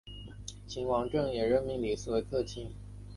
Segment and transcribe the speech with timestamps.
[0.65, 2.73] 秦王政也任命李斯为客卿。